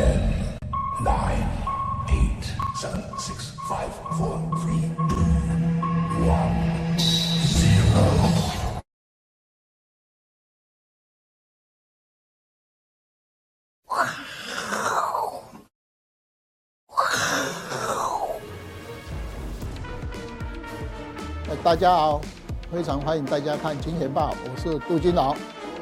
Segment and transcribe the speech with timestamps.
[0.00, 0.16] Ten,
[1.04, 1.44] nine,
[2.08, 5.26] eight, seven, six, five, four, three, two,
[6.24, 6.54] one,
[6.96, 8.00] zero.
[21.62, 22.22] 大家好，
[22.72, 25.36] 非常欢迎大家看《金钱报》，我是杜金龙。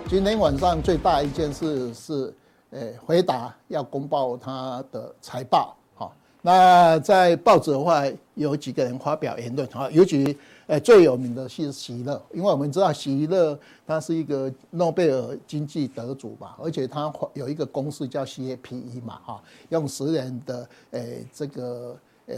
[0.08, 2.34] 今天晚上最大一件事是，
[2.70, 5.76] 呃，回答要公报他的财报。
[5.94, 8.04] 好，那在报纸的话，
[8.34, 9.66] 有几个人发表言论。
[9.68, 10.36] 哈，尤其
[10.66, 21.00] 呃最有名的是席勒，因为我们知道席勒他是一个诺贝尔经济得主嘛，而且他有一个公式叫 CAPE 嘛，哈，用十年的呃
[21.32, 21.96] 这个
[22.26, 22.36] 呃。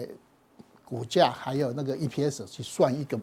[0.83, 3.17] 股价还有那个 EPS 去算一个，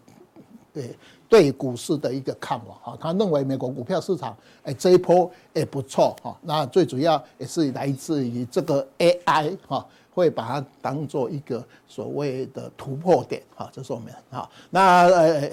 [0.78, 0.96] 对
[1.30, 15.52] 对股市的一个看法哈，他认为美国股票市场哎这一波也不错哈，那最主要也是来自于这个 AI 哈，会把它当做一个所谓的突破点哈，这是我们哈，那呃。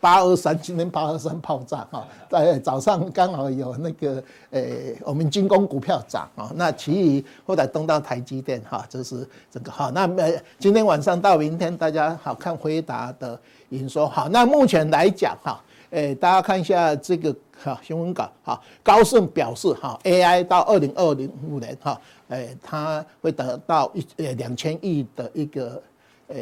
[0.00, 4.62] 八二三今天八二三爆炸哈，在早上刚好有那个呃，
[5.04, 9.90] 我们军工股票涨啊，那其余后来动到台积电哈，就是这个哈。
[9.92, 13.38] 那呃，今天晚上到明天大家好看回答的
[13.70, 14.28] 营收好。
[14.28, 15.60] 那目前来讲哈，
[15.90, 25.82] 诶，大家看一下这个哈新闻稿哈，高盛表示哈，AI 到二零二零五年哈，诶，它会得到一呃两千亿的一个。
[26.28, 26.36] 呃，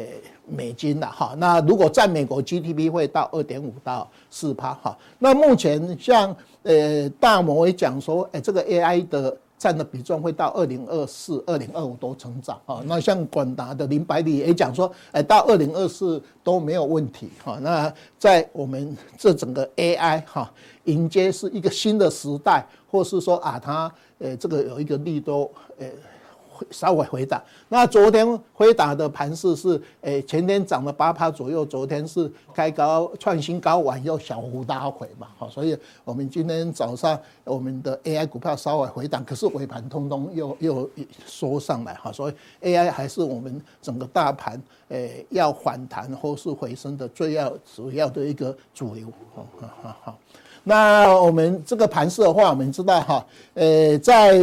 [0.45, 4.97] 美金的哈，那如果占美国 GDP 会到二点五到四趴哈。
[5.17, 12.83] 那目前像呃大摩也讲说，哎，这个 AI 的占的比重会到二零二四、二零二五都成长哈。
[12.85, 17.57] 那像广达的林百里也讲说，哎，到二零二四都没有问题哈。
[17.61, 20.51] 那在我们这整个 AI 哈，
[20.83, 25.87] 迎接是一个新的时代，或是说啊，它呃这个有一个利多呃。
[26.71, 40.89] 稍微回档，那昨天辉达的盘势是，诶，前天涨了八趴左右，昨天是开高创新高完又小幅拉回嘛，好，所以我们今天早上我们的 AI 股票稍微回档，可是尾盘通通又又
[41.25, 42.33] 缩上来，哈，所以
[42.73, 50.19] AI 还是我们整个大盘诶要反弹或是回升的最要主要的一个主流，好好好，
[50.63, 54.39] 那我们这个盘势的话，我们知道哈，诶，在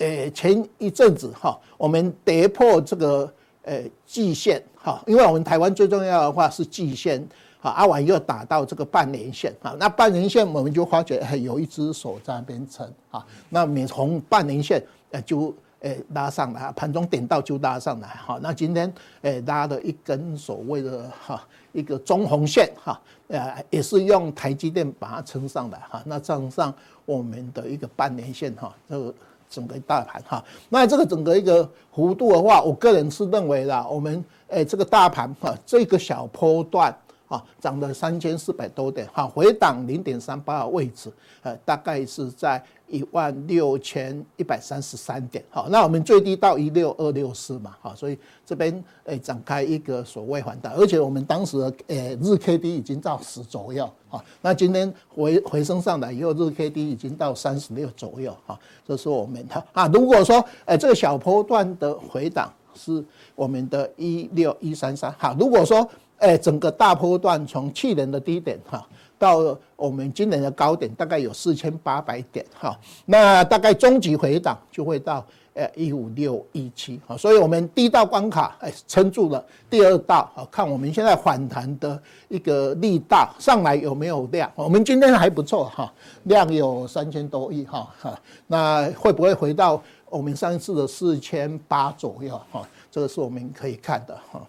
[0.00, 3.30] 呃，前一阵子哈，我们跌破这个
[3.64, 7.22] 呃季线哈，因为我们台湾最重要的话是季线
[7.60, 18.90] 哈，阿完又打到这个半年线啊，那半年线我们就发觉有一只手在那边撑啊，那每从半年线呃就呃拉上来，盘中点到就拉上来哈，那今天
[19.20, 26.72] 呃拉了一根所谓的哈一个中红线哈，呃也是用台积电把它撑上来哈，那站上
[27.04, 29.14] 我们的一个半年线哈，这个。
[29.50, 36.96] 整个大盘哈，那这个整个一个幅度的话，我个人是认为啦，我们诶这个大盘哈，这个小波段
[37.30, 41.10] 啊，涨了三千四百多点哈，回档零点三八的位置，
[41.42, 42.62] 呃，大概是在。
[42.92, 59.86] 一万六千一百三十三点，好，那我们最低到一六二六四嘛，好，所以这边诶展开一个所谓反弹，而且我们当时诶日 K D 已经到十左右，好，那今天回回升上来以后，日 K D 已经到三十六左右，哈，这是我们的啊。
[59.86, 63.04] 如果说诶这个小波段的回档是
[63.36, 65.88] 我们的一六一三三，好，如果说
[66.20, 68.86] 诶整个大波段从去年的低点哈。
[69.18, 75.22] 到我们今年的高点大概有四千八百点哈，那大概中级回档就会到
[75.52, 85.92] 呃一五六一七哈，所以我们第一道关卡哎撑住了，第二道啊看我们现在反弹的一个力道上来有没有量，我们今天还不错哈，
[86.22, 92.66] 量有三千多亿哈哈，那会不会回到我们上次的四千八左右哈？
[92.90, 94.40] 这个是我们可以看的哈，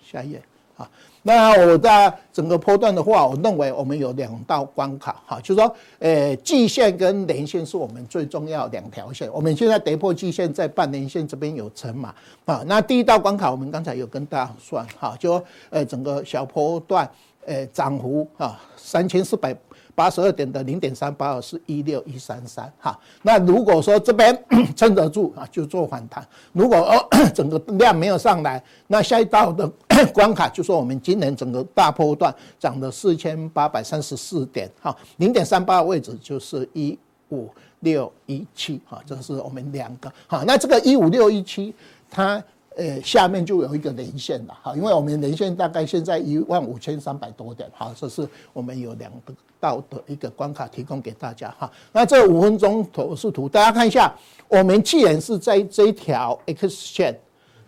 [0.00, 0.40] 下一页
[0.76, 0.88] 啊。
[1.22, 9.30] 那我在整个波段的话，我认为我们有两道关卡，哈，就是说，呃，季线跟年线是我们最重要两条线。
[9.32, 12.14] 我们现在跌破季线，在半年线这边有成嘛，
[12.46, 17.08] 啊，那第一道关卡我们刚才有跟大家算，哈，就说，诶，整个小波段，
[17.44, 19.54] 诶，涨幅啊，三千四百。
[20.00, 24.34] 八十二点的零点三八二是一六一三三哈，那如果说这边
[24.74, 26.22] 撑得住啊，就做反弹；
[26.54, 29.70] 如果哦 整个量没有上来，那下一道的
[30.14, 36.98] 关卡就说我们今年整个大波段涨了四千八百三十四点哈，零点三八的位置就是一
[37.28, 37.50] 五
[37.80, 40.42] 六一七哈，这是我们两个哈。
[40.46, 41.74] 那这个一五六一七
[42.08, 42.42] 它
[42.76, 51.70] 呃，下面就有一个连线了哈，因为我们连线大概现在一万五千三百多点，哈，这是我们有两个道的一个关卡提供给大家哈。
[51.92, 54.14] 那这五分钟透视图，大家看一下，
[54.46, 57.18] 我们既然是在这一条 X 线，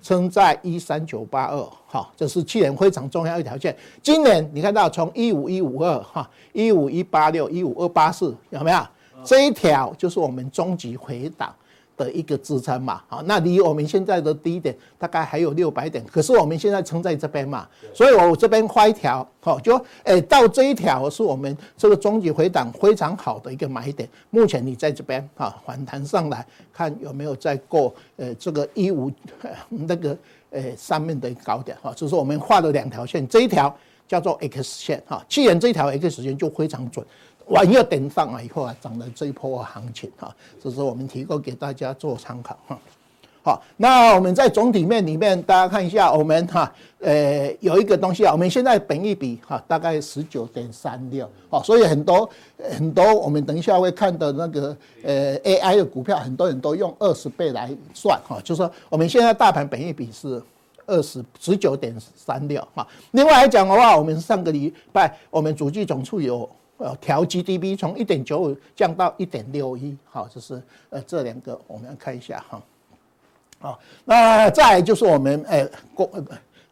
[0.00, 3.76] 撑在一三九八二，哈，这是去年非常重要一条线。
[4.00, 8.78] 今年你看到从一五一五二哈，一五一八六，一五二八四，有没有？
[9.24, 11.54] 这一条就是我们终极回档。
[12.02, 24.08] 的一个支撑嘛，好，那离我们现在的低点大概还有六百点，可是我们现在撑在这边嘛，所以我这边画一条，好，就诶到这一条是我们这个中级回档非常好的一个买点。
[24.30, 29.10] 目前你在这边啊反弹上来看有没有再过呃这个一五
[29.68, 30.16] 那个
[30.50, 33.74] 呃上面的高点哈，就是我们画了两条线，这一条
[34.08, 37.06] 叫做 X 线哈，既然这条 X 线就非常准。
[37.52, 42.78] 万一点上来以后啊，涨了这一波行情哈，这是我们提供给大家做参考哈。
[43.44, 52.30] 好，那我们在总体面里面，大家看一下，我们哈呃有一个东西啊，我们现在本益比哈大概十九点三六，好，所以很多
[52.70, 60.40] 很多我们等一下会看的那个呃 AI 的股票，很多人都用二十倍来算哈，就是说我们现在大盘本益比是
[60.86, 62.86] 二十十九点三六哈。
[63.10, 66.48] 另外来讲的话，我们上个礼拜我们主计总处有。
[66.82, 72.60] 呃，调 GDP 从一点九五降到一点六一，好，这是呃这两个，我们要看一下哈。
[73.60, 75.64] 好，那再就是我们呃
[75.94, 76.20] 公呃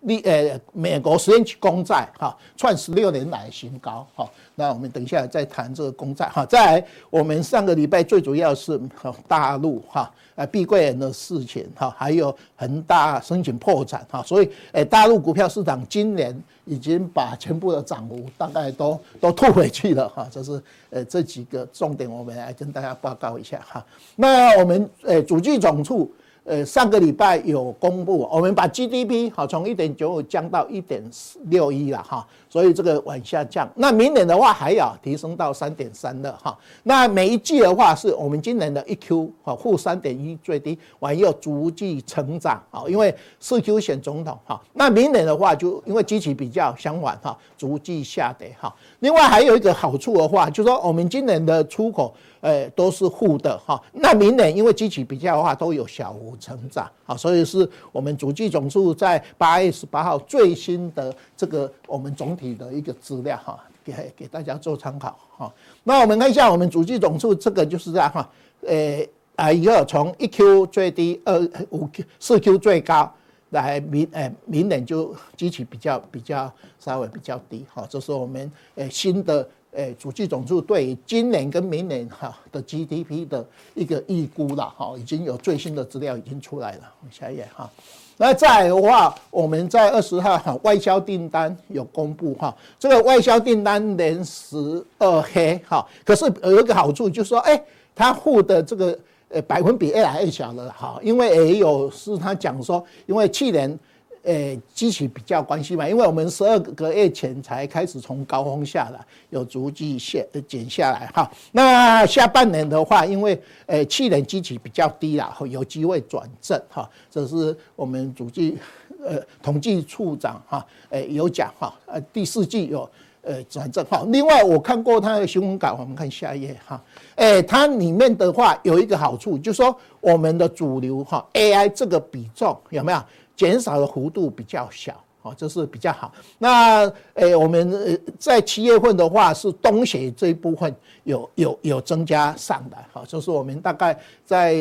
[0.02, 4.28] 利呃美国十年期公债哈创十六年来新高哈。
[4.54, 6.44] 那我们等一下再谈这个公债哈。
[6.46, 8.80] 再来，我们上个礼拜最主要是
[9.26, 10.10] 大陆哈。
[10.36, 23.84] 呃，碧桂园的事情哈，还有恒大申请破产哈，所以诶，大陆股票市场今年已经把全部的涨幅大概都都吐回去了哈，这是呃这几个重点，我们来跟大家报告一下哈。
[24.16, 26.10] 那我们诶，主计总处。
[26.50, 31.00] 呃，上个礼拜有公布，我们把 GDP 好从一点九五降到一点
[31.44, 33.70] 六一了哈，所以这个往下降。
[33.76, 36.58] 那明年的话还要提升到三点三的哈。
[36.82, 44.60] 那每一季的话是我们今年的一 Q 哈负三点一最低，往后逐季成长啊，因为四 Q 选总统哈。
[44.72, 48.74] 那明年的话就因为基期比较相反哈，逐季下跌哈。
[49.00, 52.14] 另外还有一个好处的话，就是说我们今年的出口。
[52.42, 53.78] 呃，都是负的哈。
[53.92, 65.52] 那明年因为基期比较的话，都有小幅成长啊，所以是我们主计总数在八月十八号最新的这个我们总体的一个资料哈，给给大家做参考哈。
[65.84, 68.26] 那我们看一下我们主计总数这个就是这样哈，
[68.66, 69.06] 呃
[69.36, 71.38] 啊一个从一 Q 最低二
[71.68, 73.12] 五 Q 四 Q 最高
[73.50, 79.48] 来明呃明年就基期比较比较稍微比较低哈，这是我们呃新的。
[79.72, 86.92] 诶，主计总处对今年跟明年哈的 GDP 的一个预估了哈，已经有最新的资料已经出来了。
[87.08, 87.70] 下一页哈，
[88.16, 97.62] 那再来的话，我们在二十号哈外销订单有公布哈，这个外销订单连十二黑哈，可是有一个好处就是说，哎，
[97.94, 98.98] 它付的这个
[99.30, 103.78] 呃百分比越来越小了哈，因为也有是他讲说，因为去年。
[104.24, 109.00] 诶，基期比较关系嘛，因为我们十二个月前才开始从高峰下来，
[109.30, 111.32] 有逐季下减下来哈。
[111.52, 116.86] 那下半年的话，因为呃去年基期比较低了，有机会转正哈。
[117.10, 118.58] 这是我们主计
[119.02, 122.86] 呃统计处长哈呃有讲哈，呃第四季有
[123.30, 124.04] 呃转正哈。
[124.08, 126.82] 另外我看过他的新闻稿，我们看下一页哈。
[127.16, 133.00] 诶，它里面的话有一个好处，就是说我们的主流哈 AI 这个比重有没有？
[133.36, 136.12] 减少的幅度比较小，哦，这是比较好。
[136.36, 144.52] 那诶，我们在七月份的话，是东协这一部分有有有增加上来，哈，就是我们大概在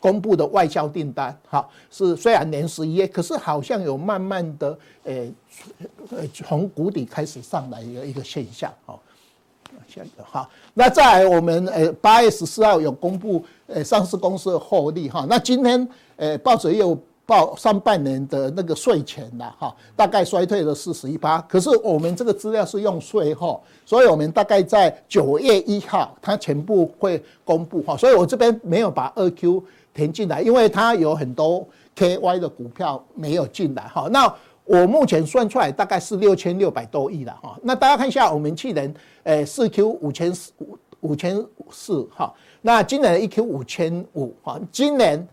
[0.00, 5.32] 公布的外销订单，哈，是虽然年十一月，可是好像有慢慢的诶
[6.10, 8.98] 呃从谷底开始上来一个一个现象，哈。
[10.24, 16.98] 好，那在我们呃八月十四号有公布呃上市公司的获利，哈，那今天呃报纸有。
[17.26, 21.40] 报上半年的那个税前了哈，大概衰退了四十一趴。
[21.48, 27.96] 可是我们这个资料是用税后，所以我们大概在九月一号，它全部会公布哈。
[27.96, 29.64] 所以我这边没有把二 Q
[29.94, 31.66] 填进来，因为它有很多
[31.96, 34.06] KY 的股票没有进来哈。
[34.10, 34.30] 那
[34.64, 37.58] 我目前算出来大概是六千六百多亿了哈。
[37.62, 40.52] 那大家看一下，我们去年诶四 Q 五千四
[41.00, 45.26] 五千四哈，那今年一 Q 五千五哈，今年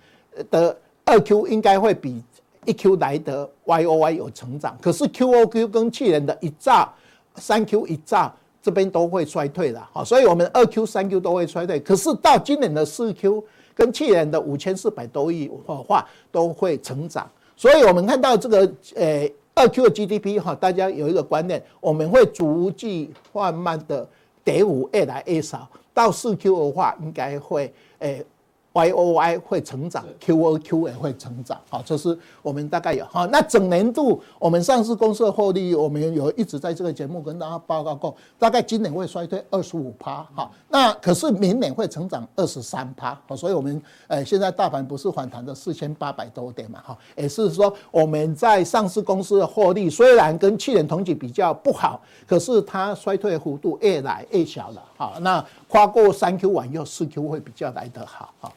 [0.50, 0.78] 的。
[1.12, 2.24] 二 Q 应该会比
[2.66, 6.90] 一 Q 来的 Y O Y 有成长，可是 Q O Q 跟去年的一兆、
[7.36, 11.82] 三 Q 一兆这边都会衰退的，好，所以我们二 Q、三 Q 都会衰退。
[11.82, 13.44] 可是到今年的四 Q
[13.76, 17.30] 跟去年的五千四百多亿的话都会成长。
[17.58, 18.60] 所以我们看到这个
[18.96, 24.08] 呃二 Q 的 GDP 哈，大家有一个观念，我们会逐季慢慢的
[24.46, 28.26] 跌五越来越少，到四 Q 的话应该会诶。
[28.74, 33.06] Y O Y 会成长，Q O Q 也会成长，好，这是我们大概有。
[33.06, 33.28] 好。
[33.28, 58.54] 那整年度我们上市公司的获利，我们有一直在这个节目跟大家报告过，大概今年会衰退二十五趴，好，那可是明年会成长二十三趴，好，所以我们呃现在大盘不是反弹的四千八百多点嘛，哈，也是说我们在上市公司的获利虽然跟去年同期比较不好，可是它衰退幅度越来越小了，好，那跨过三 Q 完又四 Q 会比较来得好，好。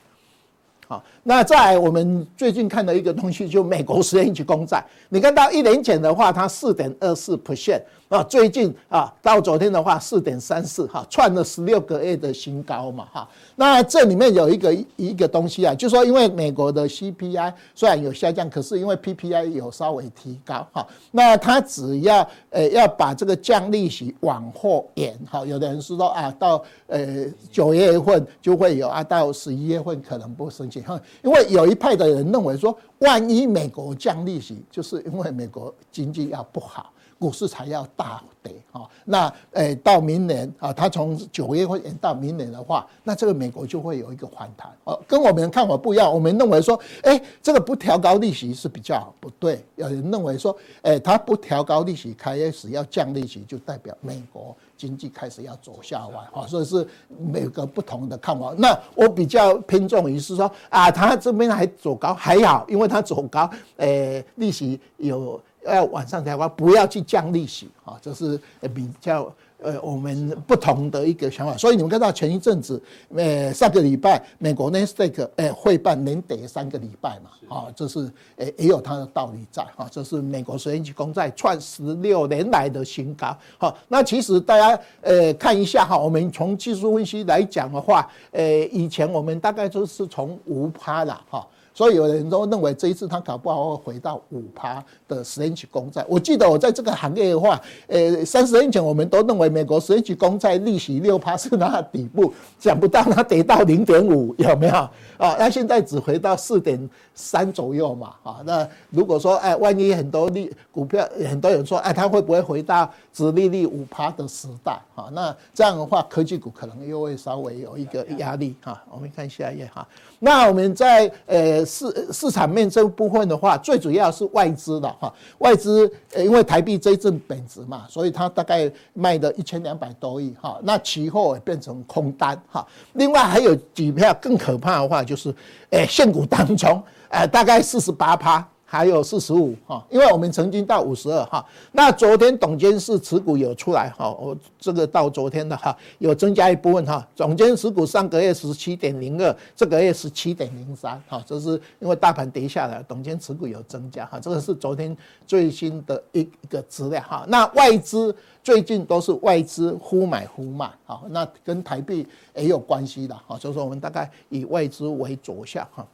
[0.87, 7.81] 好，那在我们最近看到一个东西，就美国十年期公债，你看到一年前的话，它四点二四 percent。
[8.09, 13.29] 啊，最近啊，到昨天的话，四点三四哈，创了十六个月的新高嘛哈。
[13.57, 20.87] 那这里面有一个一个东西啊，就说因为美国的 CPI 虽然有下降，可是因为 PPI 有稍微提高哈。
[21.11, 31.01] 那它只要呃要把这个降利息往后延哈，有的人是说啊，到呃九月份就会有啊，到十一月份可能不升息哈。
[31.23, 36.93] 因为有一派的人认为说，万一美国降利息，就是因为美国经济要不好。
[37.25, 46.13] 股市才要大跌哈，那诶到明年啊，它从九月份延到明年的话，那这个美国就会有一个反弹哦，跟我们的看法不一样。
[46.13, 49.65] 我们认为说，诶这个不调高利息是比较不对。
[49.77, 58.53] 有人认为说，诶它不调高利息开始要降利息，就代表美国经济开始要走下歪哈，所以是每个不同的看法。
[58.59, 65.41] 那我比较偏重于是说啊，它这边还走高还好，因为它走高，诶利息有。
[65.67, 68.39] 要往上调高，不要去降利息啊，这是
[68.75, 71.57] 比较呃我们不同的一个想法。
[71.57, 72.81] 所以你们看到前一阵子，
[73.15, 79.89] 呃上个礼拜美国纳斯达克呃会办连跌三个礼拜嘛，啊，这是呃也有它的道理在啊。
[79.91, 83.37] 这是美国十年期公债创十六年来的新高。
[83.57, 91.47] 好，那其实大家呃看一下哈，我们从技术分析来讲的话，呃以前我们大概就是从五趴了哈。
[91.75, 96.05] 所以有人都认为这一次他搞不好会回到五趴的十年期公债。
[96.09, 104.75] 我记得我在这个行业的话，呃，三十年前我们都认为美国十年期公债利息六趴是它的底部，想不到它跌到零点五，有没有？
[104.75, 114.73] 啊，那现在只回到四点三左右嘛，啊，那如果说哎，万一很多利股票，很多人说哎，它会不会回到殖利率五趴的时代？
[114.95, 118.81] 啊，那这样的话，科技股可能又会稍微有一个压力哈。
[118.91, 119.87] 我们看下一页哈。
[120.25, 132.67] 那我们在呃市市场面这部分的话，最主要是外资的哈，外资因为台币这一阵贬值嘛，所以它大概卖的一千两百多亿哈，那期货也变成空单哈。
[132.95, 135.29] 另外还有几票更可怕的话，就是
[135.69, 138.49] 呃现股当中呃大概四十八趴。
[138.75, 157.25] 还有四十五哈，因为我们曾经到五十二哈，那昨天董监事持股有出来哈，我这个到昨天的哈有增加一部分哈，总监持股上个月十七点零二，这个月十七点零三哈，这是因为大盘跌下来，董监持股有增加哈，这个是昨天最新的一一个资料哈。
[157.29, 158.13] 那外资
[158.43, 162.05] 最近都是外资忽买忽卖哈，那跟台币
[162.35, 165.87] 也有关系的哈，所以说我们大概以外资为左下哈，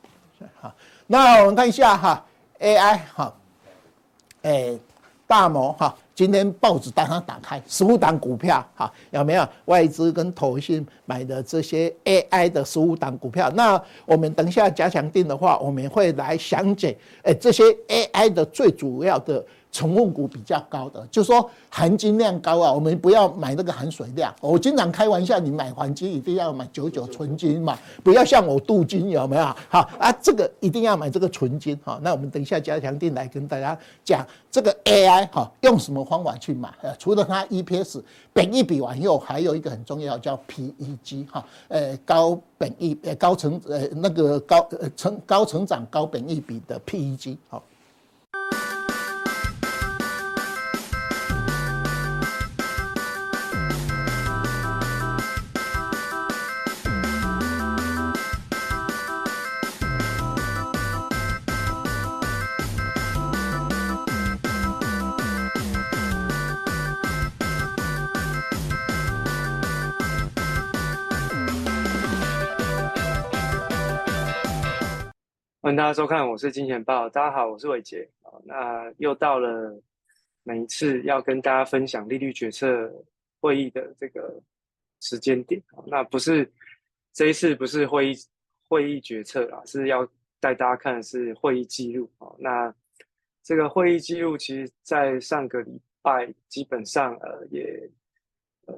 [0.59, 0.75] 好，
[1.07, 2.25] 那我们看一下哈。
[2.61, 3.35] AI 哈，
[4.43, 4.79] 诶，
[5.27, 13.51] 大摩哈，今天报纸当它打开，十五档股票哈，有没有外资跟投信买的这些 AI 的十五档股票？
[13.55, 19.45] 那我们等一下加强定的话，我们会来详解诶这些 AI 的最主要的。
[19.73, 24.35] 成分股比较高的，就是说含金量高啊，我们不要买那个含水量。
[24.41, 29.45] 我经常开玩笑，你买黄金一定要买九九纯金嘛，不要像我镀金有没有？
[29.69, 32.01] 好啊，这个一定要买这个纯金哈。
[32.03, 36.69] 那我们等一下加强錠来跟大家讲这个 AI 哈，用什么方法去买？
[36.99, 47.63] 除了它 EPS 本益比往右，还有一个很重要叫 PEG 哈，呃高本益呃高成呃那个高呃成高成长高本益比的 PEG 好。
[75.71, 77.09] 欢迎大家收看，我是金钱豹。
[77.11, 78.05] 大家好，我是伟杰。
[78.25, 78.35] 啊。
[78.43, 79.81] 那又到了
[80.43, 82.93] 每一次要跟大家分享利率决策
[83.39, 84.43] 会议的这个
[84.99, 85.63] 时间点。
[85.69, 86.51] 啊那不是
[87.13, 88.17] 这一次不是会议
[88.67, 90.05] 会议决策啊，是要
[90.41, 92.27] 带大家看的是会议记录啊。
[92.37, 92.75] 那
[93.45, 97.89] 这个会议记录，其实在上个礼拜基本上呃也
[98.67, 98.77] 呃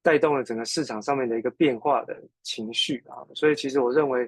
[0.00, 3.20] 带动了整个市场上面的一个变化的情绪啊。
[3.34, 4.26] 所以其实我认为，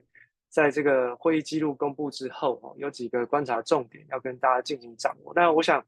[0.51, 5.33] 在这个会议记录公布之后哦，有几个观察重点要跟大家进行掌握。
[5.35, 5.83] 但我想，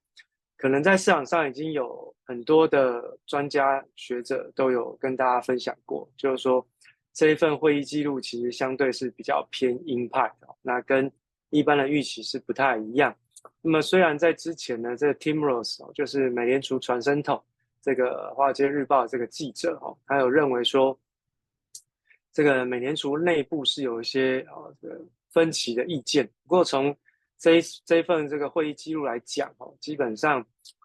[0.57, 6.67] 可能在市场上已经有很多的专家学者都有跟大家分享过，就是说。
[7.15, 11.13] 这一份会议记录其实相对是比较偏鹰派的，那跟
[11.51, 13.15] 一般的预期是不太一样。
[13.61, 17.39] 那么虽然在之前呢，这个 Tim Rose 就是美联储传声筒
[17.83, 20.99] 这个《华尔街日报》这个记者哦，他有认为说，
[22.33, 26.27] 这个美联储内部是有一些啊这个分歧的意见。
[26.45, 26.97] 不过从
[27.39, 30.45] 这一这一份这个会议记录来讲哦，基本上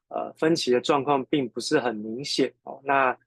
[0.09, 2.81] 呃分歧的状况并不是很明显哦。
[2.83, 3.17] 那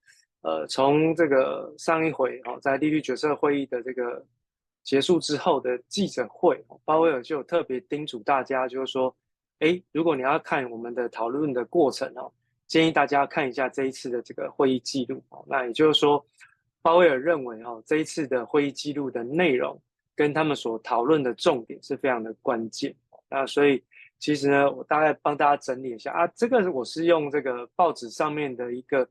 [0.42, 4.24] 呃，从这个上一回哦，在利率决策会议的这个
[4.82, 9.14] 结束之后的记者会，鲍威尔就有特别叮嘱大家，就是说，
[9.58, 12.32] 诶，如果你要看我们的讨论的过程哦，
[12.66, 15.44] 建议大家看一下这一次的这个会议记录哦。
[15.46, 16.24] 那也就是说，
[16.82, 19.80] 鲍威尔认为哦，这一次的会议记录的内容
[20.14, 22.94] 跟他们所讨论的重点是非常的关键。
[23.28, 23.82] 那所以
[24.18, 29.08] 其实呢，我大概帮大家整理一下啊，这个我是用这个报纸上面的一个。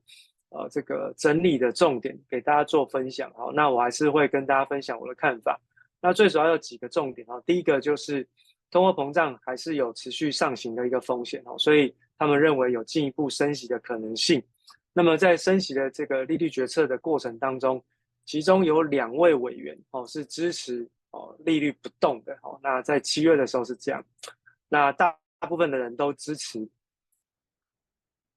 [0.51, 3.31] 呃，这个整理的重点给大家做分享。
[3.35, 5.61] 好，那我还是会跟大家分享我的看法。
[6.01, 8.27] 那最主要有几个重点啊，第一个就是
[8.71, 14.41] 通货膨胀还是有持续上行的一个风险哦，所以他们认为有进一步升息的可能性。
[14.99, 17.81] 那么在升息的这个利率决策的过程当中，
[18.25, 22.59] 其中有两位委员哦是支持哦利率不动的哦。
[22.61, 24.05] 那在七月的时候是这样，
[24.67, 26.67] 那大部分的人都支持。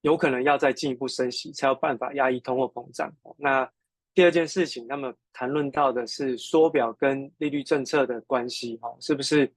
[0.03, 3.13] 有可能要再进一步升息，才有办法压抑通货膨胀。
[3.37, 3.69] 那
[4.15, 9.53] 第二件事情，那么谈论到的是缩表跟利率政策的关系，哦，是不是？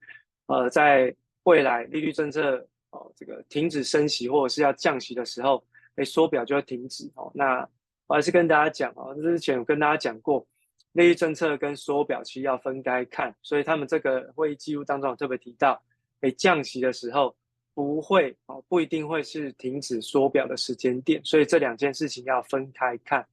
[0.48, 5.64] 呃，在未来利率政策哦，这个停止升息或者是要降息的时候，
[5.96, 7.12] 诶，缩表就要停止。
[7.16, 7.68] 哦，那
[8.08, 10.46] 我还是跟大家讲哦，之前有跟大家讲过，
[10.94, 15.82] 利率政策跟缩表其实要分开看，所以他们这个会议记录当中特别提到，
[16.22, 17.36] 诶，降息的时候。
[17.78, 23.28] 不会哦，不一定会是停止缩表的时间点，所以这两件事情要分开看。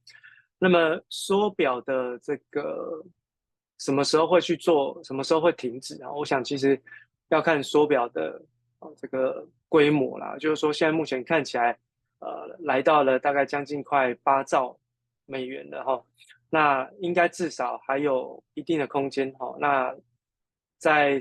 [0.59, 3.01] 那么缩表的这个
[3.77, 6.11] 什么时候会去做，什么时候会停止啊？
[6.11, 6.77] 我想其实
[7.29, 8.37] 要看缩表的
[8.79, 11.79] 哦这个规模啦，就是说现在目前看起来，
[12.23, 14.77] 呃，来到了大概将近快八兆
[15.25, 16.03] 美元了哈，
[16.49, 19.55] 那应该至少还有一定的空间哈。
[19.59, 19.93] 那
[20.77, 21.19] 在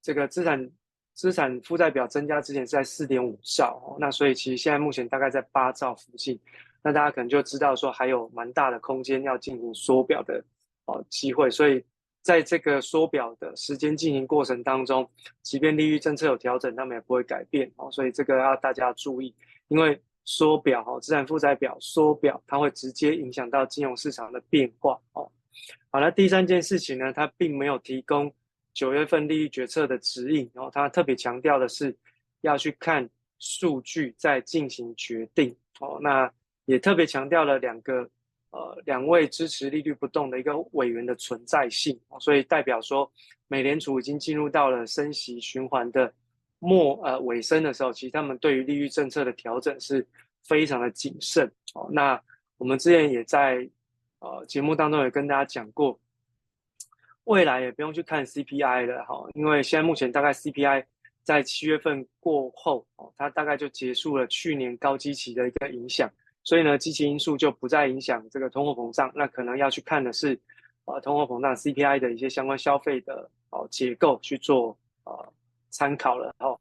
[0.00, 0.70] 这个资产。
[1.14, 6.40] 资产负债表增加之前是在四点五兆哦，那所以其实现在目前大概在八兆附近，
[6.82, 10.42] 那大家可能就知道说还有蛮大的空间要进行缩表的
[10.86, 11.84] 哦机会，所以
[12.22, 15.06] 在这个缩表的时间进行过程当中，
[15.42, 19.34] 即便利率政策有调整，他们也不会改变哦，所以这个要大家注意，
[19.72, 25.30] 因为缩表哦，资产负债表缩表，它会直接影响到金融市场的变化哦。
[25.90, 28.32] 好了，那第三件事情呢，它并没有提供。
[28.74, 31.94] 九月份利率决策的指引，然后它特别强调的是
[32.40, 33.06] 要去看
[33.38, 35.98] 数据再进行决定哦。
[36.00, 36.32] 那
[36.64, 38.08] 也特别强调了两个
[38.50, 43.10] 呃两位支持利率不动的一个委员的存在性哦，所以代表说
[43.46, 46.10] 美联储已经进入到了升息循环的
[46.62, 50.06] 末呃尾声的时候，其实他们对于利率政策的调整是
[50.44, 51.88] 非常的谨慎哦。
[51.90, 52.20] 那
[52.56, 53.68] 我们之前也在
[54.20, 55.98] 呃节目当中也跟大家讲过。
[57.24, 60.84] 未来也不用去看 CPI 了哈，因为现在目前大概 CPI
[61.22, 66.10] 在七月份过后哦，它大概就结束了去年高基期的一个影响，
[66.42, 70.36] 所以呢，基期因素就不再影响这个通货膨胀，那可能要去看的是
[70.84, 75.32] 呃通货膨胀 CPI 的一些相关消费的哦结构去做呃
[75.72, 76.56] 参考了哦。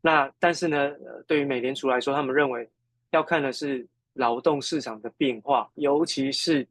[0.00, 0.90] 那但是呢，
[1.28, 2.68] 对于美联储来说，他们认为
[3.12, 6.66] 要看的是劳动市场的变化，尤其是。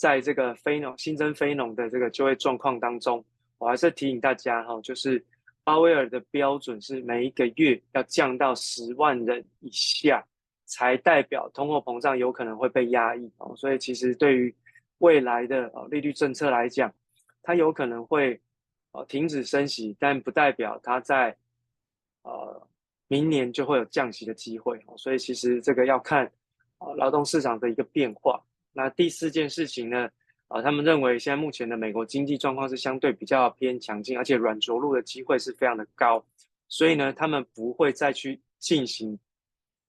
[0.00, 3.22] 在这个非农新增非农的这个就业状况当中，
[3.58, 5.22] 我还是提醒大家哈，就是
[5.62, 10.24] 鲍威尔的标准是每一个月要降到十万人以下，
[10.64, 13.54] 才代表通货膨胀有可能会被压抑哦。
[13.54, 14.54] 所以其实对于
[15.00, 16.90] 未来的哦利率政策来讲，
[17.42, 18.40] 它有可能会
[18.92, 21.36] 哦停止升息，但不代表它在
[22.22, 22.66] 呃
[23.08, 24.94] 明年就会有降息的机会哦。
[24.96, 26.24] 所以其实这个要看
[26.78, 28.42] 啊劳动市场的一个变化。
[28.72, 30.08] 那第四件事情呢？
[30.52, 36.20] 啊、他们认为现在目前的美国经济状况是相对比较偏强劲，而且软着陆的机会是非常的高，
[36.66, 39.16] 所以呢，他们不会再去进行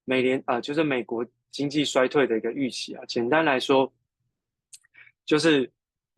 [0.05, 3.03] 美联啊、呃，就是美国经济衰退的一个预期啊。
[3.07, 3.91] 简单来说，
[5.25, 5.67] 就是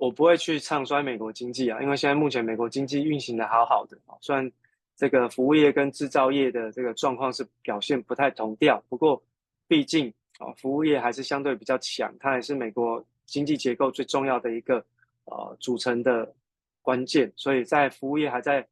[0.04, 4.52] 我不会去唱衰美国经济啊，因为现在目前美国经济运行的好好的，虽然
[4.98, 9.24] 这个服务业跟制造业的这个状况是表现不太同调，不过
[9.66, 14.86] 毕竟啊，服务业还是相对比较强，它也是美国经济结构最重要的一个
[15.24, 16.30] 呃组成的
[16.82, 18.68] 关键，所以在服务业还在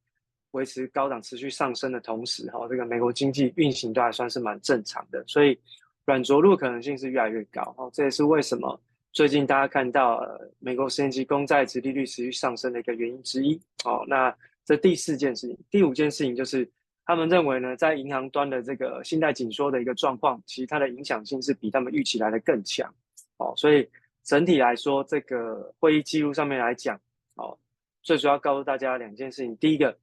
[0.52, 5.58] 维持高档持续上升的同时，哈，这个美国经济运行都还算是蛮正常的，所以
[6.04, 8.78] 软着陆可能性是越来越高，哈，这也是为什么
[9.12, 16.70] 最近大家看到呃美国十年期公债殖利率持续上升的一个原因之一，哦，那这第四件事情，第五件事情就是
[17.06, 22.94] 他们认为呢，在银行端的这个信贷紧缩的一个状况，其实它的影响性是比他们预期来的更强，
[23.38, 23.88] 哦，所以
[24.24, 27.00] 整体来说，这个会议记录上面来讲，
[27.36, 27.58] 哦，
[28.02, 29.98] 最主要告诉大家两件事情，第一个。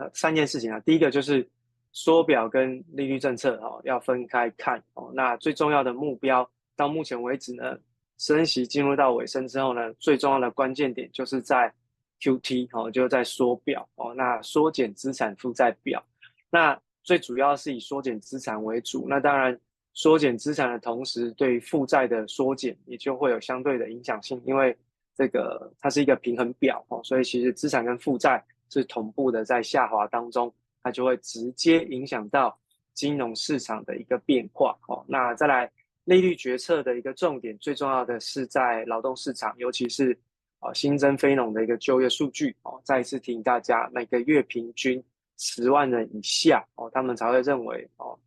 [0.00, 1.44] 呃三件事情啊，第一个就是
[1.90, 5.10] 缩表跟利率政策哦，要分开看哦。
[5.12, 7.76] 那最重要的目标到目前为止呢，
[8.18, 11.72] 升息进入到尾声之后呢，最重要的关键点就是在
[12.20, 14.12] QT 哦，就在缩表哦。
[14.14, 16.04] 那缩减资产负债表，
[16.50, 19.06] 那最主要是以缩减资产为主。
[19.08, 19.58] 那当然，
[19.94, 24.76] 缩减资产的同时，对于负债的缩减也就会有相对的影响性，因为
[25.16, 28.44] 这个它是一个平衡表哦，所以其实资产跟负债。
[28.70, 30.52] 是同步的在下滑当中，
[30.82, 32.54] 它就会直接影响到
[32.92, 34.78] 金融市场的一个变化。
[34.88, 35.72] 哦，那再来
[36.08, 40.18] 利率决策的一个重点，最重要的是在劳动市场，尤其是
[40.58, 42.56] 啊新增非农的一个就业数据。
[42.62, 45.04] 哦，再一次提醒大家，每个月平均
[45.36, 48.18] 十万人以下，哦，他们才会认为哦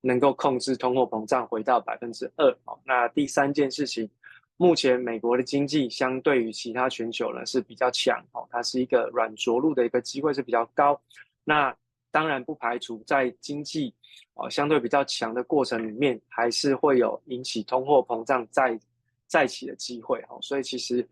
[0.00, 2.50] 能够控制通货膨胀回到百分之二。
[2.64, 4.10] 哦，那第三件事情。
[4.58, 11.00] 目前美国的经济相对于其他全球呢是比较强哦，它是一个软着陆的一个机会是比较高。
[11.42, 11.74] 那
[12.12, 13.92] 当然不排除在经济
[14.34, 18.78] 哦相对比较强的过程里面，还是会有引起通货膨胀再
[19.26, 20.38] 再起的机会哦。
[20.40, 21.04] 所以其实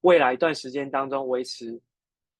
[0.00, 1.78] 未来一段时间当中维持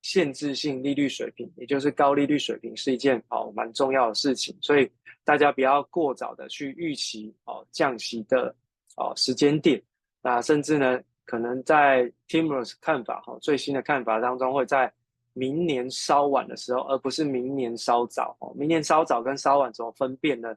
[0.03, 4.57] 限制性利率水平，也就是高利率水平是一件哦蛮重要的事情。
[4.62, 4.90] 所以
[5.23, 8.55] 大家不要过早的去预期哦降息的
[8.97, 9.81] 哦时间点。
[10.23, 14.92] 那甚至呢，可能在 Timur's 看法哈，最新的看法当中，会在
[15.38, 18.53] 明年稍晚的时候，而不是明年稍早哦。
[18.57, 20.48] 明年稍早跟稍晚怎么分辨呢？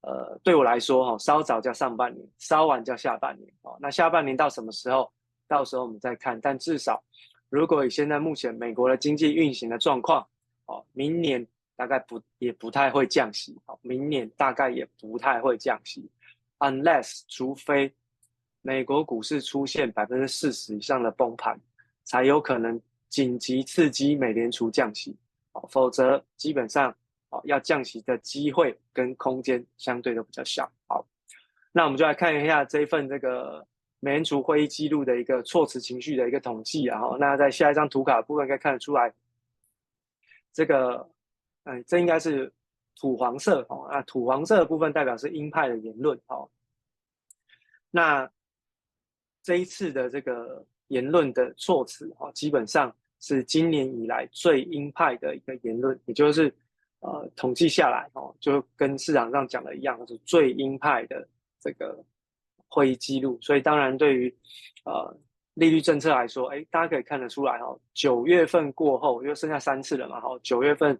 [0.00, 3.76] 呃，对我来说哈，稍早叫上半年，稍晚叫下半年哦。
[3.80, 5.10] 那下半年到什么时候？
[5.46, 6.40] 到时候我们再看。
[6.40, 7.02] 但至少，
[7.48, 10.26] 如果以现在目前美国的经济运行的状况
[10.66, 13.78] 哦，明年大概不也不太会降息哦。
[13.82, 16.10] 明年大概也不太会降息
[16.58, 17.94] ，unless 除非。
[18.66, 21.60] 美国股市出现百分之四十以上的崩盘，
[22.02, 25.16] 才有可能紧急刺激美联储降息，
[25.52, 26.94] 哦，否则基本上
[27.30, 30.70] 哦要降息的机会跟空间相对都比较小。
[30.86, 31.06] 好，
[31.72, 33.66] 那我们就来看一下这份这个
[34.00, 39.12] 美联储会议记录的一个措辞情绪的一个统计，然后那在下一张图卡的部分可以看得出来，
[40.52, 41.08] 这个
[41.64, 42.52] 嗯，这应该是
[42.96, 46.48] 土黄色哦，那土黄色的部分代表是鹰派的言论哦，
[47.90, 48.30] 那。
[49.46, 56.54] 这一次的这个言论的措辞，哈，基本上是今年以来最鹰派的一个言论，也就是
[57.00, 61.26] 呃统计下来，哦，就跟市场上讲的一样，是最鹰派的
[61.60, 61.98] 这个
[62.68, 63.36] 会议记录。
[63.42, 64.32] 所以当然对于
[64.84, 65.12] 呃
[65.54, 70.96] 利率政策来说，哎，大家可以看得出来，哈，九月份过后又剩下三次了嘛，哈，九月份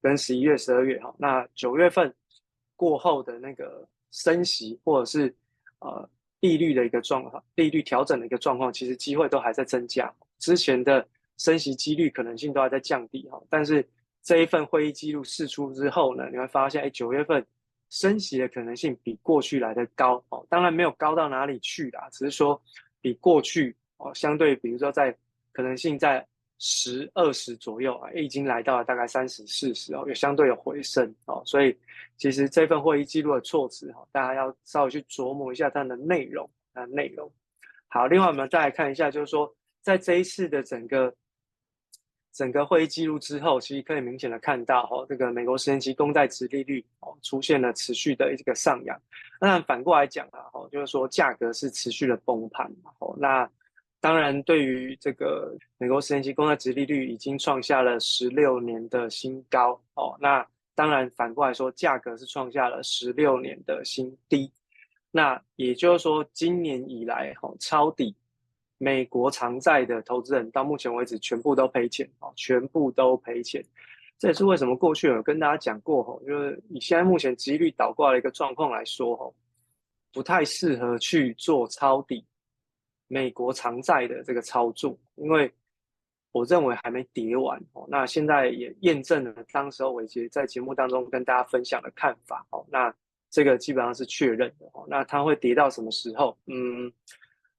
[0.00, 2.12] 跟十一月、十二月，哈，那九月份
[2.76, 5.34] 过后的那个升息或者是
[5.80, 6.08] 呃。
[6.44, 10.12] 利率的一个状况，利率调整的一个状况，其实机会都还在增加。
[10.38, 13.82] 之前的升息几率可能性都还在降低哈，但是
[14.22, 17.42] 这一份会议记录释出之后呢，你会发现，哎，九月份
[17.88, 20.46] 升息的可能性比过去来的高哦。
[20.50, 22.60] 当然没有高到哪里去啦，只是说
[23.00, 25.16] 比过去哦，相对比如说在
[25.50, 26.26] 可能性在。
[26.66, 31.76] 十二十左右啊，已经来到了大概三十四十哦，有相对有回升哦，所以
[32.16, 37.30] 其实这份会议记录的措辞哈，大家要稍微去琢磨一下它的内容啊内容。
[37.88, 41.14] 好，另外我们再来看一下，就是说在这一次的整个
[42.32, 48.98] 整个会议记录之后，其实可以明显的看到哈，这个美国十年期公债殖利率哦出现了持续的一个上扬。
[49.38, 53.46] 那反过来讲啊，哈，就是说价格是持续的崩盘哦，那。
[54.04, 60.14] 当然，对于这个美国十年期公债殖利率已经创下了十六年的新高哦。
[60.20, 64.52] 那当然反过来说，价格是创下了十六年的新低。
[65.10, 68.14] 那也就是说，今年以来哈抄底
[68.76, 73.64] 美国长债的投资人到目前为止全部都赔钱哦，全部都赔钱。
[74.18, 79.32] 这也是为什么过去有跟大家讲过哈，就是以现在目前殖利率倒挂的一个状况来说哈，
[80.12, 82.22] 不太适合去做抄底。
[83.08, 85.52] 美国长债的这个操作，因为
[86.32, 87.86] 我认为还没跌完哦。
[87.88, 92.64] 那现在也验证了当时候伟捷在节目当中跟大家分享的看法哦。
[92.70, 92.94] 那
[93.30, 94.84] 这个基本上是确认的哦。
[94.88, 96.36] 那它会跌到什么时候？
[96.46, 96.92] 嗯，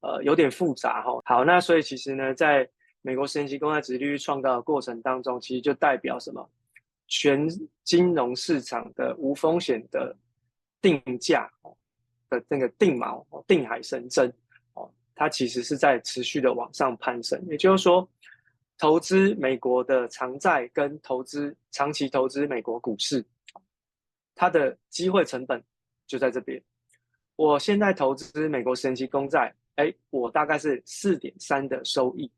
[0.02, 1.22] 呃，有点复杂哈。
[1.26, 2.68] 好，那所以其实呢，在
[3.02, 6.50] 美国十年期公债殖利率创造的过程当中，其实就代表什么？
[7.08, 7.48] 全
[7.84, 10.16] 金融市场的无风险的
[10.82, 11.72] 定价哦
[12.32, 14.34] 的那个定锚定海神针，
[15.16, 17.42] 它其实是在持续的往上攀升。
[17.48, 18.08] 也就是说，
[18.78, 23.26] 投资美国的长债跟投资长期投资美国股市，
[24.36, 25.64] 它的机会成本
[26.06, 26.62] 就在这边。
[27.38, 32.30] 我现在投资美国十年期公债，哎，我大概是四点三的收益。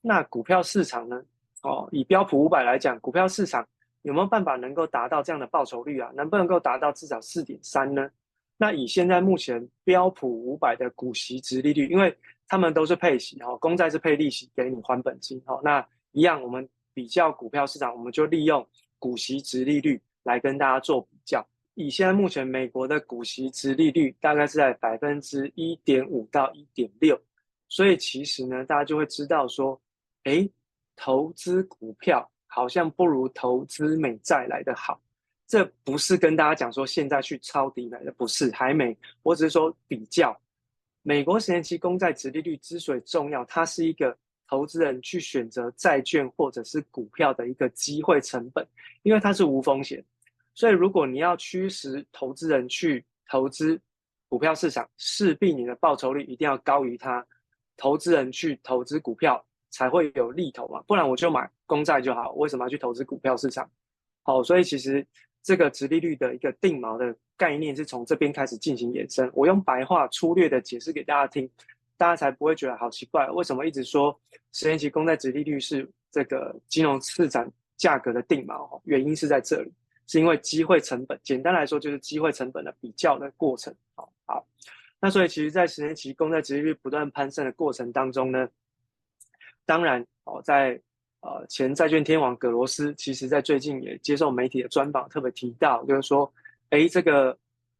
[0.00, 1.22] 那股票市场呢？
[1.62, 3.66] 哦，以标普五百来讲，股票市场
[4.02, 6.10] 有没有办法能够达到这样的报酬率啊？
[6.14, 8.08] 能不能够达到至少四点三呢？
[8.56, 12.16] 那以现在目前标普五百的股息殖利率，因为
[12.48, 15.60] 他们都是配息哦，公债是配利息给你还本金哦。
[15.62, 18.66] 那一样，我们比较股票市场，我们就利用
[18.98, 21.46] 股息殖利率来跟大家做比较。
[21.74, 27.20] 以现在目前美国的股息殖利率大概是在百分之一点五到一点六，
[27.68, 29.80] 所以其实呢，大家就会知道说。
[30.24, 30.50] 诶，
[30.96, 35.00] 投资股票好像不如投资美债来的好。
[35.46, 38.96] 这不是跟大家讲说现在去抄底买的，不是，还没。
[39.22, 40.38] 我只是说比较，
[41.02, 44.16] 美国十年期公债殖利率之所以重要，它是一个
[44.48, 48.66] 投资人去选择债券或者是股票的一个机会成本，
[49.02, 50.04] 因为它是无风险。
[50.54, 53.80] 所以如果你要驱使投资人去投资
[54.28, 57.24] 股票市场，势必你的报酬率一定要高于它
[57.76, 59.44] 投资人去投资股票。
[59.68, 62.32] 才会有利头嘛，不然我就买公债就好。
[62.34, 63.68] 为什么要去投资股票市场？
[64.22, 65.06] 好，所以其实
[65.46, 69.30] 这个殖利率的一个定锚的概念是从这边开始进行延伸。
[69.32, 71.48] 我用白话粗略的解释给大家听，
[71.96, 74.20] 大家才不会觉得好奇怪，为什么一直说
[74.52, 78.80] 十年期公债殖利率是这个金融市场价格的定锚？
[78.82, 79.72] 原因是在这里，
[80.08, 81.16] 是因为机会成本。
[81.22, 83.72] 简单来说，就是机会成本的比较的过程。
[83.94, 84.44] 好，好，
[84.98, 88.48] 那所以其实，在十年期公债殖利率不断攀升的过程当中呢，
[89.64, 90.80] 当然，哦，在
[91.26, 96.32] 呃前债券天王葛罗斯，其实在最近也接受媒体的专访，特别提到，就是说，
[96.70, 97.36] 诶，这个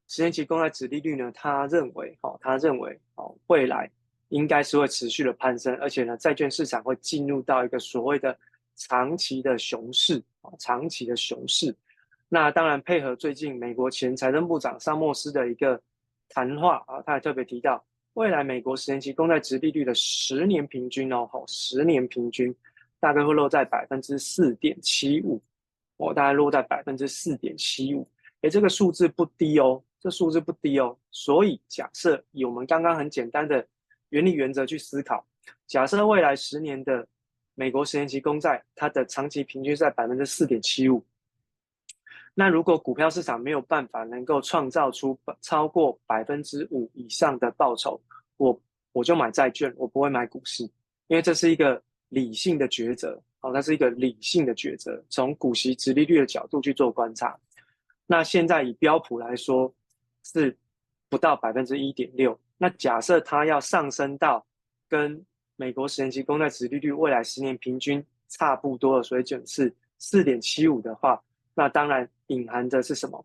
[0.08, 3.88] 十年期公债殖利率呢，他认为，哦，他认为，哦，未来
[4.30, 8.36] 应该是会持续的攀升，而且呢，债券市场会进入到一个所谓的
[8.74, 11.72] 长期的熊市，啊，长期的熊市。
[12.28, 15.80] 那当然配合最近美国前财政部长萨默斯的一个
[16.28, 17.84] 谈话啊，他也特别提到。
[18.14, 22.52] 未来美国十年期公债殖利率的十年平均哦，好，十年平均
[23.00, 25.40] 大概会落在百分之四点七五，
[25.98, 28.08] 哦，大概落在百分之四点七五，
[28.42, 30.96] 诶，这个数字不低哦，这数字不低哦。
[31.10, 33.66] 所以假设以我们刚刚很简单的
[34.10, 35.26] 原理原则去思考，
[35.66, 37.06] 假设未来十年的
[37.54, 41.04] 美国十年期公债它的长期平均在百分之四点七五。
[42.38, 47.98] 那如果股票市场没有办法能够创造出超过百分之五以上的报酬，
[48.36, 48.60] 我
[48.92, 50.62] 我就买债券，我不会买股市，
[51.06, 51.82] 因为这是一个
[52.16, 53.20] 理性的抉择。
[53.40, 57.38] 好，它是一个理性的抉择，从股息殖利率的角度去做观察。
[58.06, 59.70] 那现在以标普来说
[60.24, 60.56] 是
[61.10, 64.44] 不到百分之一点六，那假设它要上升到
[64.88, 65.22] 跟
[65.56, 71.22] 美国十年期公债殖利率未来十年平均差不多的水准是四点七五的话，
[71.54, 72.08] 那当然。
[72.28, 73.24] 隐含的是什么？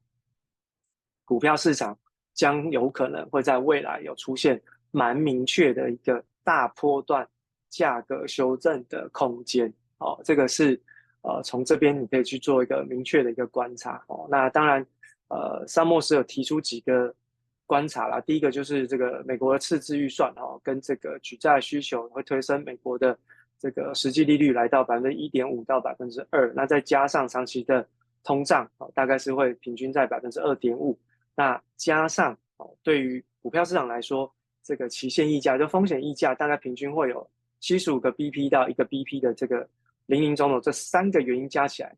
[1.26, 1.98] 股票市场
[2.36, 7.28] 将有可能会在未来有出现蛮明确的一个大波段
[7.72, 9.74] 价格修正的空间。
[9.98, 10.80] 哦，这个是
[11.24, 14.00] 呃从这边你可以去做一个明确的一个观察。
[14.06, 14.86] 哦，那当然，
[15.30, 17.12] 呃，萨默斯有提出几个
[17.66, 18.22] 观察啦。
[18.22, 23.18] 第一个就是这个美国的赤字预算哦，跟这个举债需求会推升美国的
[23.58, 26.54] 这个实际利率来到百分之一点五到百分之二。
[26.54, 27.88] 那再加上长期的。
[28.24, 30.96] 通胀哦，大概是会平均在百分之二点五。
[31.34, 34.32] 那加上哦，对于股票市场来说，
[34.62, 37.28] 这个期限溢价就风险溢价，大概平均会有
[37.62, 39.66] 七十五个 BP 到一个 BP 的这个
[40.08, 41.96] 零零总总这三个原因加起来，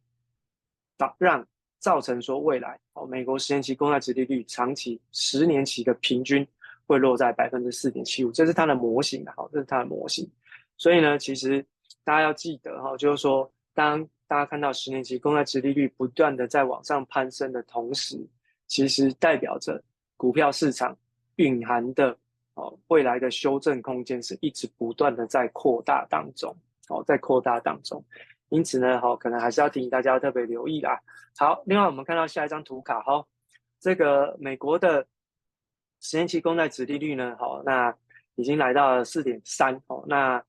[0.95, 1.43] 导让
[1.79, 6.47] 造成说未来哦，美国十年期公债殖利率长期十年期的平均
[6.85, 10.29] 会落在百分之四点七五，这是它的模型的，好，这是它的模型。
[10.77, 11.65] 所以呢，其实
[12.03, 14.07] 大家要记得哈，就是说当。
[14.25, 18.17] 大家看到十年期公债殖利率不断的在往上攀升的同时，
[18.65, 19.79] 其实代表着
[20.17, 20.97] 股票市场
[21.35, 22.17] 蕴含的
[22.55, 26.55] 哦未来的修正空间是一直不断的在扩大当中，
[26.89, 28.03] 哦在扩大当中。
[28.49, 30.99] 因此呢，好可能还是要提醒大家特别留意啦。
[31.35, 33.25] 好，另外我们看到下一张图卡哈，
[33.79, 35.05] 这个美国的
[36.01, 37.95] 十年期公债殖利率呢，好那
[38.35, 40.03] 已经来到了四点三哦。
[40.07, 40.43] 那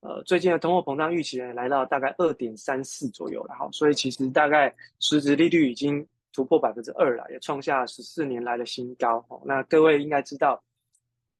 [0.00, 3.68] 呃，最近的通货膨胀预期呢，来到大概二点三四左右了哈。
[3.70, 9.40] 所以其实大概实质利率已经突破百分之二了，也创下十四年来的新高哦。
[9.46, 10.62] 那各位应该知道，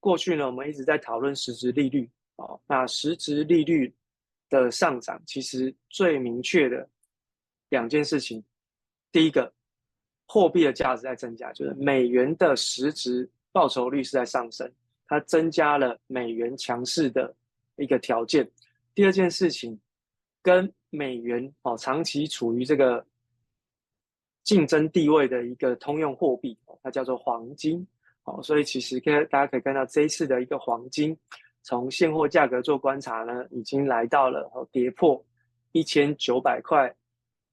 [0.05, 2.61] 过去呢，我们一直在讨论实质利率哦。
[2.67, 3.91] 那实质利率
[4.51, 6.87] 的上涨，其实最明确的
[7.71, 8.45] 两件事情，
[9.11, 9.51] 第一个。
[10.27, 14.69] 货币的价值在增加，就是美元的实质报酬率是在上升，
[15.07, 17.33] 它增加了美元强势的
[17.77, 18.51] 一个条件。
[18.95, 19.79] 第二件事情，
[20.41, 23.07] 跟美元哦长期处于这个
[24.45, 27.87] 竞争地位的一个通用货币，它叫做黄金
[28.25, 28.43] 哦。
[28.43, 31.17] 所以其实可大家可以看到这一次的一个黄金，
[31.63, 35.25] 从现货价格做观察呢，已经来到了哦跌破
[35.73, 36.95] 一千九百块。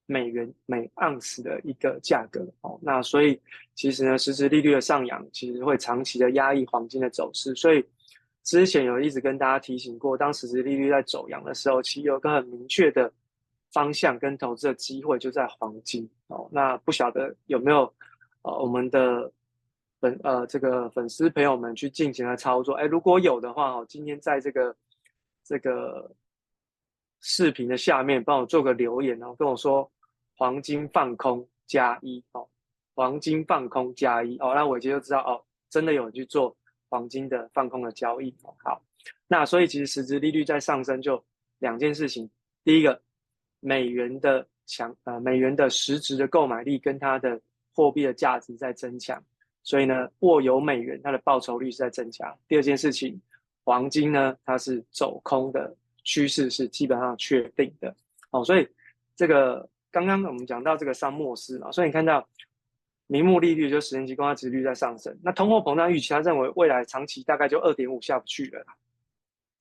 [0.07, 3.39] 美元每盎司的一个价格哦，那所以
[3.75, 7.55] 其实呢，实质利率的上扬其实会长期的压抑黄金的走势。
[7.55, 7.81] 所以
[8.43, 13.09] 之前有一直跟大家提醒过，当实质利率在走扬的时候，其实有个很明确的
[13.71, 16.45] 方向跟投资的机会就在黄金哦。
[16.51, 17.83] 那不晓得有没有
[18.41, 19.31] 呃我们的
[20.01, 22.75] 粉呃这个粉丝朋友们去进行了操作？
[22.75, 24.75] 哎，如果有的话哦，今天在这个
[25.45, 26.11] 这个
[27.21, 29.89] 视频的下面帮我做个留言，然后跟我说。
[30.37, 32.47] 黄金放空加一哦，
[32.95, 36.57] 黄金放空加一哦，那我就知道哦，真的有人去做
[36.89, 38.51] 黄金的放空的交易哦。
[38.63, 38.81] 好，
[39.27, 41.23] 那所以其实实质利率在上升，就
[41.59, 42.27] 两件事情。
[42.63, 42.99] 第一个，
[43.59, 47.39] 美元的强呃，美元的实质的购买力跟它的
[47.75, 49.23] 货币的价值在增强，
[49.63, 52.35] 所以呢，握有美元，它的报酬率是在增加。
[52.47, 53.19] 第二件事情，
[53.63, 57.95] 黄金呢，它是走空的趋势是基本上确定的
[58.31, 58.67] 哦，所以
[59.15, 59.67] 这个。
[59.93, 62.25] 刚刚我们讲到这个桑莫斯嘛，所以你看到
[63.07, 68.65] 名目利率就十年期公债殖率在上升，那通货膨胀预期他认为未来长期大概就二点五下不去了，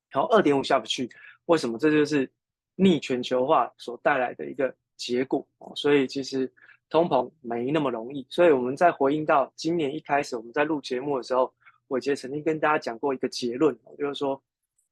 [0.08, 1.10] 然后二点五下不去，
[1.46, 1.76] 为什么？
[1.76, 2.30] 这就是
[2.76, 5.44] 逆全球化所带来的一个结果。
[5.74, 6.48] 所以其实
[6.90, 11.50] 通膨没那么容易，所以我们在回应到今年一开始我们在录节目的时候，
[11.88, 14.42] 伟杰曾经跟大家讲过一个结论，就是说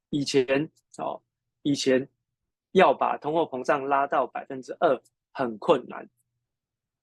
[0.09, 1.21] 以前哦，
[1.61, 2.09] 以前
[2.73, 4.99] 要把通货膨胀拉到百分之二。
[5.31, 6.05] 很困难，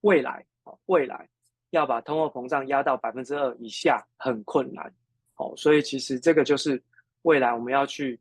[0.01, 1.25] 未来哦，未来
[1.69, 4.93] 要把通货膨胀压到百分之二以下很困难，
[5.37, 6.81] 哦，所以其实这个就是
[7.21, 8.19] 未来我们要去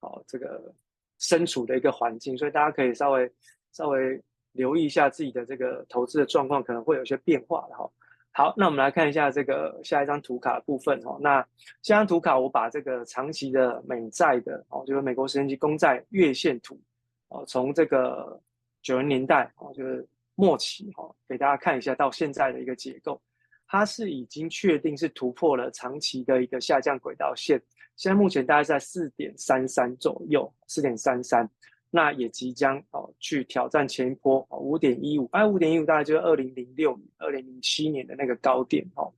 [0.00, 0.74] 哦这个
[1.16, 3.32] 身处的一个环境，所以大家可以稍微
[3.72, 4.22] 稍微
[4.56, 7.88] 留意一下自己的这个投资的状况，可能会有些变化的哈。
[8.32, 11.16] 好，那我们来看一下这个下一张图卡的部分哈。
[11.20, 11.40] 那
[11.82, 16.80] 下张图卡我把这个长期的美债的哦，就是美国十年期公债月线图
[17.28, 18.40] 哦，从这个。
[18.82, 23.20] 九零年代哦，就是末期哈，给大家看一下到现在的一个结构，
[23.66, 27.60] 它是已经确定是突破了长期的一个下降轨道线，
[27.96, 31.50] 现在目前大概在四点三三左右，四点三三，
[31.96, 39.10] 那也即将哦去挑战前一波哦五点一五，哎五点一五大概就是二零零六年、二零零七年的那个高点哦。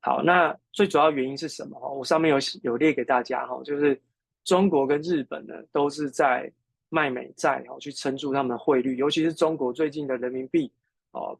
[0.00, 1.78] 好，那最主要原因是什么？
[1.80, 4.00] 哦我上面有有列给大家哈，就是
[4.44, 6.50] 中国跟日本呢都是在。
[6.92, 10.68] 卖美债哦，去撑住他们的汇率，尤其是中国最近的人民币
[11.12, 11.38] 哦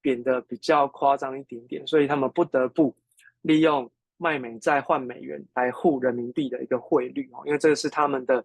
[0.00, 2.94] 贬得比较夸张一点点，所以他们不得不
[3.40, 8.44] 利用卖美债换美元来护人民币的一个汇率哦，因为这个是他们的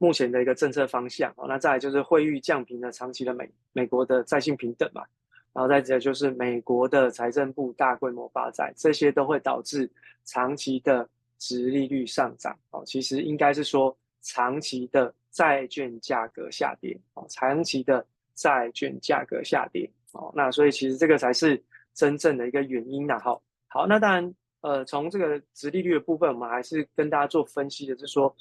[0.00, 1.46] 目前的一个政策方向哦。
[1.46, 5.04] 那再来就是汇率降平的长期的美美国的债信平等嘛，
[5.52, 9.88] 然后再者就是美国的财政部大规模发债，这些都会导致
[10.24, 11.08] 长期的
[11.38, 12.82] 殖利率上涨哦。
[12.84, 15.14] 其实应该是说长期的。
[15.32, 21.62] 债券价格下跌哦，长期的债券价格下跌哦，那所以其实这个才是
[21.94, 23.16] 真正的一个原因呐。
[23.20, 28.34] 好，好，那当然，呃，从这个殖利率的部分，我们还是跟大家做分析的，是说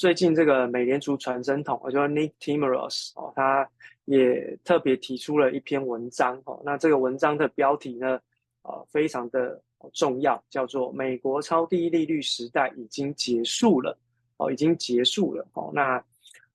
[0.00, 3.68] 最近这个美联储传声筒，我叫 Nick Timeros 哦，他
[4.06, 8.18] 也特别提出了一篇文章哦，那这个文章的标题呢，
[8.62, 9.60] 呃，非常的
[9.92, 13.94] 重要，叫做“美国超低利率时代已经结束了”，
[14.38, 16.02] 哦，已经结束了哦，那。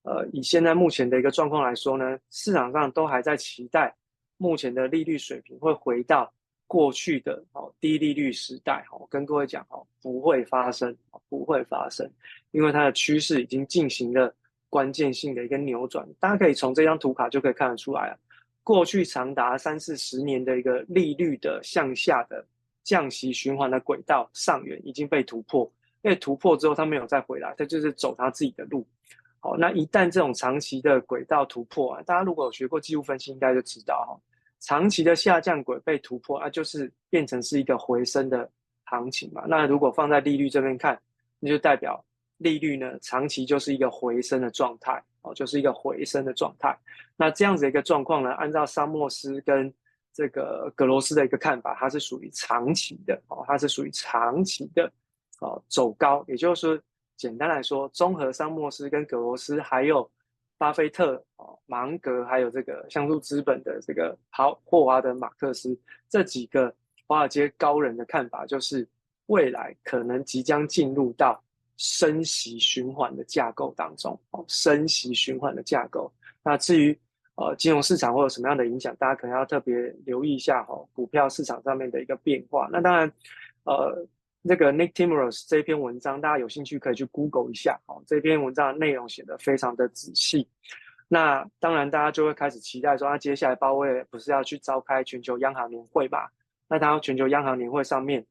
[0.01, 3.95] 呃，以现在目前的一个状况来说呢，市场上都还在期待
[4.37, 6.31] 目前的利率水平会回到
[6.67, 8.85] 过去的哦低利率时代。
[8.91, 10.95] 哦，跟各位讲哦，不会发生，
[11.29, 12.09] 不会发生，
[12.51, 14.33] 因为它的趋势已经进行了
[14.69, 16.07] 关键性的一个扭转。
[16.19, 18.19] 大家可以从这张图卡就可以看得出来了，
[18.63, 22.45] 过去长达三四十年的一个利率的向下的
[22.83, 28.85] 降息循环的轨道上缘已经被突破，被突破之后它没有再回来，它就是走它自己的路。
[29.39, 34.17] 好，那一旦这种长期的轨道突破啊，大家如果有学过技术分析，应该就知道哈，
[34.65, 38.49] 长期的下降轨被突破啊，就是变成是一个回升的
[38.85, 39.45] 行情嘛。
[39.47, 40.99] 那如果放在利率这边看，
[41.39, 42.03] 那就代表
[42.37, 46.75] 利率呢长期就是一个回升的状态哦，就是一个回升的状态。
[47.15, 49.71] 那这样子一个状况呢，按照沙莫斯跟
[50.11, 54.91] 这个格罗斯的一个看法，它是属于长期的哦，它是属于长期的
[55.41, 56.25] 哦走高。
[56.27, 56.83] 也就是说，
[57.15, 60.09] 简单来说，综合沙莫斯跟格罗斯，还有
[60.57, 65.77] 巴菲特哦、芒格，还有这个像素资本的这个豪霍华德马克斯
[66.09, 66.73] 这几个
[67.07, 68.87] 华尔街高人的看法，就是
[69.27, 71.43] 未来可能即将进入到
[71.77, 76.11] 升息循环的架构当中哦，升息循环的架构。
[76.43, 76.97] 那至于
[77.37, 78.95] 呃，金融市场会有什么样的影响？
[78.95, 79.75] 大家可能要特别
[80.05, 82.69] 留意一下哈、股票市场上面的一个变化。
[82.71, 83.11] 那当然，
[83.65, 84.07] 呃，
[84.47, 88.03] 那个 Nick Timiraos 这篇文章，大家有兴趣可以去 Google 一下哦。
[88.05, 90.47] 这篇文章的内容写得非常的仔细。
[91.07, 96.31] 那当然，大家就会开始期待说，那、接下来鲍威尔不是要去召开全球央行年会吧？
[96.67, 98.23] 那他全球央行年会上面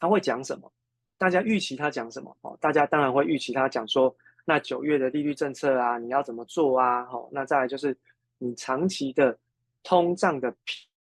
[0.00, 0.72] 他会讲什么？
[1.16, 2.36] 大家预期他讲什么？
[2.40, 4.14] 哦，大家当然会预期他讲说。
[4.48, 7.04] 那九月的利率政策啊，你要怎么做啊？
[7.06, 7.96] 好，那再来就是
[8.38, 9.36] 你长期的
[9.82, 10.54] 通胀的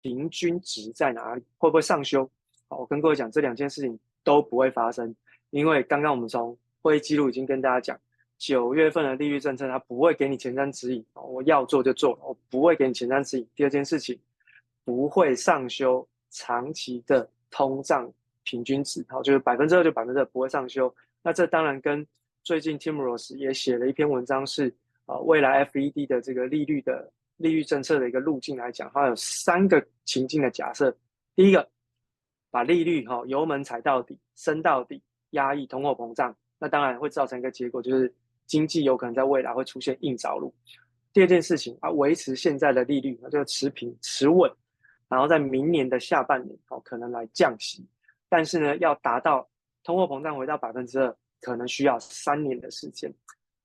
[0.03, 1.43] 平均值在哪里？
[1.57, 2.31] 会不会上修？
[2.77, 5.15] 我跟各位讲，这两件事情都不会发生，
[5.51, 8.01] 因为刚刚我们从会议记录已经跟大家讲，
[8.39, 13.47] 九月份的利率政策它不会给你前瞻指引，我要做就做，我不会给你前瞻指引。
[13.55, 14.19] 第二件事情，
[14.85, 18.11] 不会上修长期的通胀
[18.43, 20.93] 平均值，好，就是百分之二就百分之二不会上修。
[21.23, 22.05] 那这当然跟
[22.43, 24.75] 最近 Tim Ros 也写了一篇文章是，是
[25.07, 30.93] 呃未来 FED 的这个利率的利率政策的一个路径来讲，它有三个情境的假设。
[31.37, 31.69] 第一个，
[32.53, 38.15] 把利率哈、哦、油门踩到底，升到底，压抑通货膨胀，那当然会造成一个结果，就是
[38.47, 40.55] 经济有可能在未来会出现硬着陆。
[41.13, 44.49] 第二件事情啊，维持现在的利率，那就持平持稳，
[45.09, 47.85] 然后在明年的下半年哦可能来降息，
[48.29, 49.49] 但是呢要达到
[49.83, 51.17] 通货膨胀回到百分之二。
[51.45, 53.13] 可能需要三年的时间，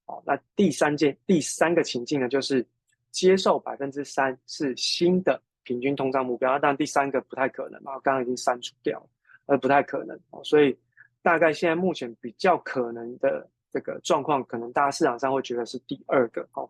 [0.07, 2.65] 哦，那第三件第三个情境呢，就是
[3.11, 6.49] 接受百分之三是新的平均通胀目标。
[6.53, 9.09] 那当然第三个不太可能嘛，刚刚已经删除掉了，
[9.47, 10.41] 而不太可能哦。
[10.45, 10.73] 所以
[11.21, 16.69] 大概现在目前比较可能的这个状况，可能大家市场上会觉得是第二个哦，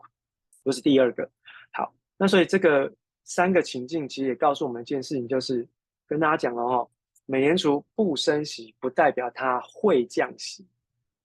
[0.64, 1.30] 不是第二个。
[1.72, 2.92] 好，那所以这个
[3.24, 5.68] 三个情境其实也告诉我们一件事情，就是
[6.08, 6.90] 跟大家讲了哦，
[7.28, 10.66] 美联储不升息不代表它会降息。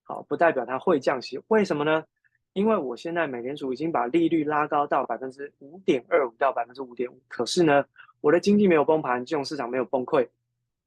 [0.05, 2.05] 好，不代表它会降息，为什么呢？
[2.53, 7.85] 因为我现在美联储已经把利率拉高到百分之五点二五到百分之五点五，可是呢，
[8.21, 10.29] 我的经济没有崩盘，金融市场没有崩溃，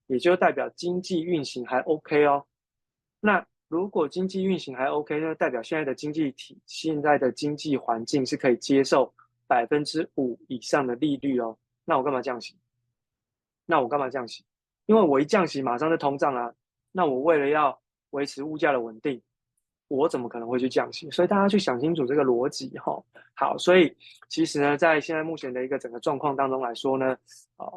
[0.08, 2.46] 也就代表经济运行还 OK 哦。
[3.20, 9.12] 那如果经济运行还 OK，那代表现在的经济体、现在的经济环境是可以接受
[9.48, 11.58] 百分之五以上的利率哦。
[11.84, 12.56] 那我干嘛降息？
[13.66, 14.46] 那我干嘛降息？
[14.86, 16.54] 因为我一降息，马上就通胀啊。
[16.92, 19.20] 那我为了要维持物价的稳定，
[19.88, 21.10] 我怎么可能会去降息？
[21.12, 23.02] 所以大家去想清楚这个逻辑哈。
[23.34, 23.96] 好，所以
[24.30, 27.18] 其实呢，在现在目前的一个整个状况当中来说呢，
[27.58, 27.68] 啊、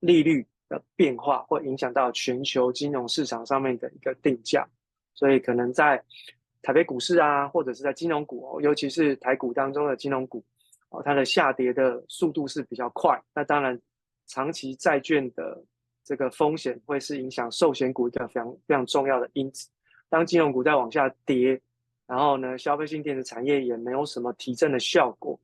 [0.00, 4.66] 利率的变化会影响到全球金融市场上面的一个定价，
[5.14, 6.02] 所以可能在
[6.62, 10.42] 台北股市啊，或者是在金融股，尤其是台股当中的金融股，
[10.90, 13.20] 哦，它的下跌的速度是比较快。
[13.34, 13.78] 那当然，
[14.26, 15.62] 长期债券的
[16.02, 19.68] 这个风险会是影响寿险股一个非常非常重要的因子。
[20.12, 21.58] 当金融股在往下跌，
[22.06, 25.40] 然后呢，消费性电子产业也没有什么提振的效果，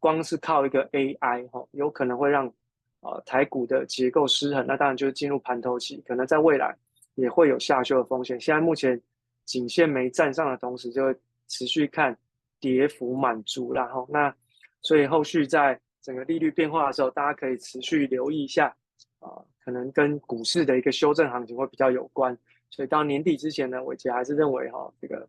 [0.00, 2.52] 光是靠一个 AI 哈，有可能会让
[2.98, 6.76] 呃台股的结构失衡，那当然就是进入盘头期，可能在未来
[7.14, 8.40] 也会有下修的风险。
[8.40, 9.00] 现在目前
[9.44, 11.14] 仅限没站上的同时，就会
[11.46, 12.18] 持续看
[12.58, 14.34] 跌幅满足，然后那
[14.82, 18.74] 所以后续在整个利率变化的时候，大家可以持续留意一下
[19.20, 19.30] 啊、
[19.64, 22.36] 可能跟股市的一个修正行情会比较有关。
[22.70, 25.26] 所以到年底之前呢，我其实还是认为哈、哦，这个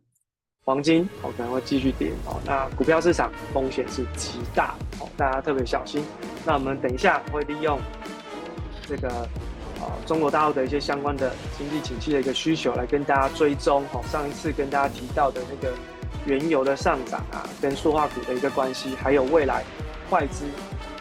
[0.62, 2.40] 黄金哦可能会继续跌哦。
[2.46, 6.04] 那股票市场风险是极大哦，大家特别小心。
[6.46, 7.80] 那我们等一下会利用
[8.86, 9.08] 这个、
[9.80, 14.02] 哦、中国大陆的一些相关的经济景气的一个需求来跟大家追踪哦。
[14.04, 15.74] 上一次跟大家提到的那个
[16.26, 19.64] 原油的上涨啊，跟塑化股的一个关系，还有未来
[20.10, 20.44] 外资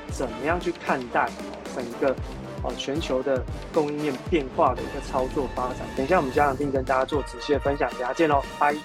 [0.07, 1.29] 怎么样去看待
[1.75, 2.15] 整个。
[2.63, 3.43] 哦，全球的
[3.73, 8.75] 供应链变化的一个操作发展，等一下我们加强錠跟大家做仔细的分享，等下见喽，拜。